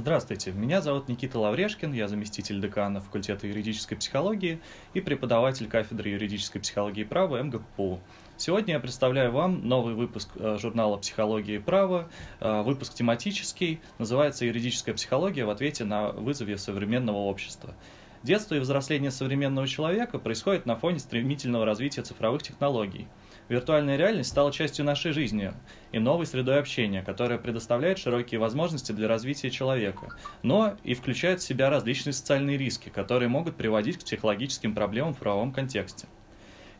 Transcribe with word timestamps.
Здравствуйте, 0.00 0.52
меня 0.52 0.80
зовут 0.80 1.08
Никита 1.08 1.38
Лаврешкин, 1.38 1.92
я 1.92 2.08
заместитель 2.08 2.58
декана 2.58 3.02
факультета 3.02 3.46
юридической 3.46 3.96
психологии 3.96 4.58
и 4.94 5.02
преподаватель 5.02 5.68
кафедры 5.68 6.08
юридической 6.08 6.58
психологии 6.58 7.02
и 7.02 7.04
права 7.04 7.42
МГПУ. 7.42 8.00
Сегодня 8.38 8.72
я 8.72 8.80
представляю 8.80 9.30
вам 9.30 9.68
новый 9.68 9.92
выпуск 9.92 10.30
э, 10.36 10.56
журнала 10.58 10.96
«Психология 10.96 11.56
и 11.56 11.58
право», 11.58 12.08
э, 12.40 12.62
выпуск 12.62 12.94
тематический, 12.94 13.82
называется 13.98 14.46
«Юридическая 14.46 14.94
психология 14.94 15.44
в 15.44 15.50
ответе 15.50 15.84
на 15.84 16.12
вызовы 16.12 16.56
современного 16.56 17.18
общества». 17.18 17.74
Детство 18.22 18.54
и 18.54 18.58
взросление 18.58 19.10
современного 19.10 19.66
человека 19.66 20.18
происходит 20.18 20.66
на 20.66 20.76
фоне 20.76 20.98
стремительного 20.98 21.64
развития 21.64 22.02
цифровых 22.02 22.42
технологий– 22.42 23.08
Виртуальная 23.50 23.96
реальность 23.96 24.30
стала 24.30 24.52
частью 24.52 24.84
нашей 24.84 25.10
жизни 25.10 25.52
и 25.90 25.98
новой 25.98 26.24
средой 26.24 26.60
общения, 26.60 27.02
которая 27.02 27.36
предоставляет 27.36 27.98
широкие 27.98 28.38
возможности 28.38 28.92
для 28.92 29.08
развития 29.08 29.50
человека, 29.50 30.14
но 30.44 30.76
и 30.84 30.94
включает 30.94 31.40
в 31.40 31.42
себя 31.42 31.68
различные 31.68 32.12
социальные 32.12 32.56
риски, 32.56 32.90
которые 32.90 33.28
могут 33.28 33.56
приводить 33.56 33.96
к 33.96 34.04
психологическим 34.04 34.72
проблемам 34.72 35.14
в 35.14 35.18
правовом 35.18 35.52
контексте. 35.52 36.06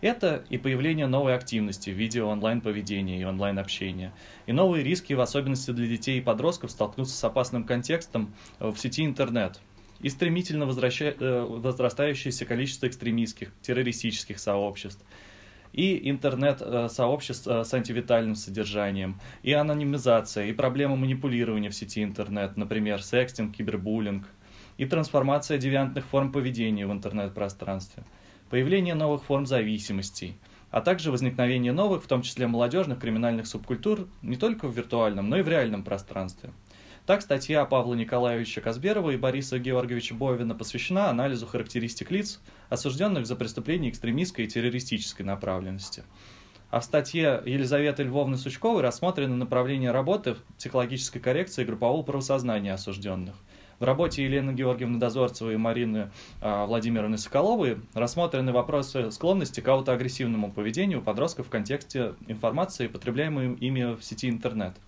Это 0.00 0.44
и 0.48 0.58
появление 0.58 1.08
новой 1.08 1.34
активности 1.34 1.90
в 1.90 1.94
виде 1.94 2.22
онлайн-поведения 2.22 3.20
и 3.20 3.24
онлайн-общения, 3.24 4.12
и 4.46 4.52
новые 4.52 4.84
риски, 4.84 5.12
в 5.12 5.20
особенности 5.20 5.72
для 5.72 5.88
детей 5.88 6.18
и 6.18 6.22
подростков, 6.22 6.70
столкнуться 6.70 7.16
с 7.16 7.24
опасным 7.24 7.64
контекстом 7.64 8.32
в 8.60 8.76
сети 8.76 9.04
интернет, 9.04 9.60
и 10.00 10.08
стремительно 10.08 10.64
э, 10.64 11.46
возрастающееся 11.48 12.44
количество 12.44 12.86
экстремистских, 12.86 13.52
террористических 13.62 14.38
сообществ– 14.38 15.04
и 15.72 16.10
интернет-сообществ 16.10 17.46
э, 17.46 17.64
с 17.64 17.74
антивитальным 17.74 18.34
содержанием, 18.34 19.20
и 19.42 19.52
анонимизация, 19.52 20.46
и 20.46 20.52
проблема 20.52 20.96
манипулирования 20.96 21.70
в 21.70 21.74
сети 21.74 22.02
интернет, 22.02 22.56
например, 22.56 23.02
секстинг, 23.02 23.54
кибербуллинг, 23.54 24.26
и 24.78 24.86
трансформация 24.86 25.58
девиантных 25.58 26.06
форм 26.06 26.32
поведения 26.32 26.86
в 26.86 26.92
интернет-пространстве, 26.92 28.02
появление 28.48 28.94
новых 28.94 29.22
форм 29.24 29.46
зависимостей, 29.46 30.38
а 30.70 30.80
также 30.80 31.10
возникновение 31.10 31.72
новых, 31.72 32.02
в 32.02 32.06
том 32.06 32.22
числе 32.22 32.46
молодежных 32.46 32.98
криминальных 32.98 33.46
субкультур 33.46 34.08
не 34.22 34.36
только 34.36 34.68
в 34.68 34.76
виртуальном, 34.76 35.28
но 35.28 35.38
и 35.38 35.42
в 35.42 35.48
реальном 35.48 35.82
пространстве– 35.84 36.50
так, 37.06 37.22
статья 37.22 37.64
Павла 37.64 37.94
Николаевича 37.94 38.60
Казберова 38.60 39.10
и 39.10 39.16
Бориса 39.16 39.58
Георгиевича 39.58 40.14
Бовина 40.14 40.54
посвящена 40.54 41.08
анализу 41.08 41.46
характеристик 41.46 42.10
лиц, 42.10 42.40
осужденных 42.68 43.26
за 43.26 43.36
преступления 43.36 43.90
экстремистской 43.90 44.44
и 44.44 44.48
террористической 44.48 45.24
направленности. 45.24 46.04
А 46.70 46.78
в 46.78 46.84
статье 46.84 47.42
Елизаветы 47.44 48.04
Львовны 48.04 48.36
Сучковой 48.36 48.82
рассмотрены 48.82 49.34
направления 49.34 49.90
работы 49.90 50.36
психологической 50.56 51.20
коррекции 51.20 51.64
группового 51.64 52.02
правосознания 52.02 52.74
осужденных. 52.74 53.34
В 53.80 53.84
работе 53.84 54.22
Елены 54.22 54.52
Георгиевны 54.52 55.00
Дозорцевой 55.00 55.54
и 55.54 55.56
Марины 55.56 56.10
а, 56.42 56.66
Владимировны 56.66 57.16
Соколовой 57.16 57.78
рассмотрены 57.94 58.52
вопросы 58.52 59.10
склонности 59.10 59.60
к 59.60 59.68
аутоагрессивному 59.68 60.52
поведению 60.52 61.00
подростков 61.00 61.46
в 61.46 61.50
контексте 61.50 62.14
информации, 62.28 62.88
потребляемой 62.88 63.54
ими 63.54 63.96
в 63.96 64.04
сети 64.04 64.28
интернет– 64.28 64.74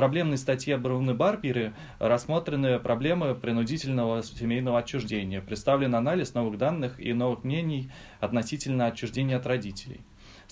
проблемной 0.00 0.38
статье 0.38 0.78
Бруны 0.78 1.12
Барбери 1.12 1.74
рассмотрены 1.98 2.78
проблемы 2.78 3.34
принудительного 3.34 4.22
семейного 4.22 4.78
отчуждения, 4.78 5.42
представлен 5.42 5.94
анализ 5.94 6.32
новых 6.32 6.56
данных 6.56 6.98
и 6.98 7.12
новых 7.12 7.44
мнений 7.44 7.92
относительно 8.18 8.86
отчуждения 8.86 9.36
от 9.36 9.46
родителей. 9.46 10.00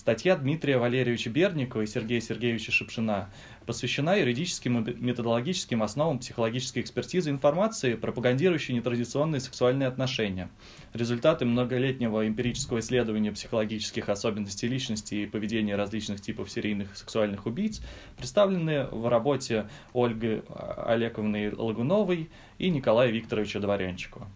Статья 0.09 0.35
Дмитрия 0.35 0.79
Валерьевича 0.79 1.29
Берникова 1.29 1.83
и 1.83 1.85
Сергея 1.85 2.19
Сергеевича 2.19 2.71
Шипшина 2.71 3.29
посвящена 3.67 4.17
юридическим 4.17 4.83
и 4.83 4.95
методологическим 4.95 5.83
основам 5.83 6.17
психологической 6.17 6.81
экспертизы 6.81 7.29
информации, 7.29 7.93
пропагандирующей 7.93 8.73
нетрадиционные 8.73 9.39
сексуальные 9.39 9.87
отношения. 9.87 10.49
Результаты 10.93 11.45
многолетнего 11.45 12.27
эмпирического 12.27 12.79
исследования 12.79 13.31
психологических 13.31 14.09
особенностей 14.09 14.67
личности 14.67 15.13
и 15.13 15.27
поведения 15.27 15.75
различных 15.75 16.21
типов 16.21 16.49
серийных 16.49 16.97
сексуальных 16.97 17.45
убийц 17.45 17.79
представлены 18.17 18.85
в 18.85 19.07
работе 19.09 19.69
Ольги 19.93 20.41
Олеговны 20.87 21.53
Лагуновой 21.55 22.31
и 22.57 22.71
Николая 22.71 23.11
Викторовича 23.11 23.59
Дворянчикова. 23.59 24.27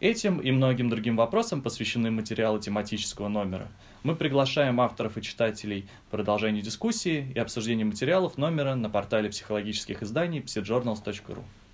Этим 0.00 0.40
и 0.40 0.50
многим 0.50 0.90
другим 0.90 1.16
вопросам 1.16 1.62
посвящены 1.62 2.10
материалы 2.10 2.58
тематического 2.60 3.28
номера. 3.28 3.68
Мы 4.02 4.16
приглашаем 4.16 4.80
авторов 4.80 5.16
и 5.16 5.22
читателей 5.22 5.88
к 6.10 6.10
дискуссии 6.62 7.30
и 7.34 7.38
обсуждению 7.38 7.86
материалов 7.86 8.36
номера 8.36 8.74
на 8.74 8.90
портале 8.90 9.30
психологических 9.30 10.02
изданий 10.02 10.40
psijournals.ru. 10.40 11.44